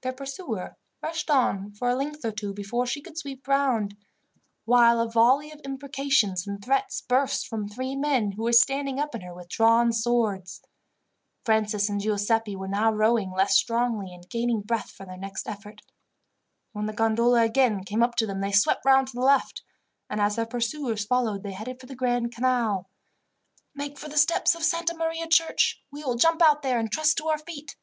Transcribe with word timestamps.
Their 0.00 0.14
pursuer 0.14 0.78
rushed 1.02 1.28
on 1.30 1.72
for 1.74 1.90
a 1.90 1.94
length 1.94 2.24
or 2.24 2.32
two 2.32 2.54
before 2.54 2.86
she 2.86 3.02
could 3.02 3.18
sweep 3.18 3.46
round, 3.46 3.94
while 4.64 4.98
a 5.02 5.06
volley 5.10 5.50
of 5.52 5.60
imprecations 5.66 6.46
and 6.46 6.64
threats 6.64 7.02
burst 7.02 7.46
from 7.46 7.68
three 7.68 7.94
men 7.94 8.32
who 8.32 8.44
were 8.44 8.54
standing 8.54 8.98
up 8.98 9.14
in 9.14 9.20
her 9.20 9.34
with 9.34 9.50
drawn 9.50 9.92
swords. 9.92 10.62
Francis 11.44 11.90
and 11.90 12.00
Giuseppi 12.00 12.56
were 12.56 12.68
now 12.68 12.90
rowing 12.90 13.32
less 13.32 13.54
strongly, 13.54 14.14
and 14.14 14.30
gaining 14.30 14.62
breath 14.62 14.90
for 14.90 15.04
their 15.04 15.18
next 15.18 15.46
effort. 15.46 15.82
When 16.72 16.86
the 16.86 16.94
gondola 16.94 17.42
again 17.42 17.84
came 17.84 18.02
up 18.02 18.14
to 18.14 18.26
them 18.26 18.40
they 18.40 18.52
swept 18.52 18.86
round 18.86 19.08
to 19.08 19.14
the 19.14 19.20
left, 19.20 19.60
and 20.08 20.22
as 20.22 20.36
their 20.36 20.46
pursuers 20.46 21.04
followed 21.04 21.42
they 21.42 21.52
headed 21.52 21.78
for 21.80 21.84
the 21.86 21.94
Grand 21.94 22.32
Canal. 22.34 22.88
"Make 23.74 23.98
for 23.98 24.08
the 24.08 24.16
steps 24.16 24.54
of 24.54 24.64
Santa 24.64 24.94
Maria 24.96 25.26
church. 25.26 25.82
We 25.90 26.02
will 26.02 26.16
jump 26.16 26.40
out 26.40 26.62
there 26.62 26.78
and 26.78 26.90
trust 26.90 27.18
to 27.18 27.28
our 27.28 27.36
feet." 27.36 27.76